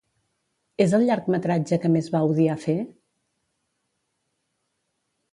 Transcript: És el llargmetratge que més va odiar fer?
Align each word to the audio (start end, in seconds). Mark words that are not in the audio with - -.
És 0.85 0.93
el 0.99 1.03
llargmetratge 1.09 1.77
que 1.83 1.91
més 1.95 2.09
va 2.15 2.21
odiar 2.29 2.55
fer? 2.63 2.77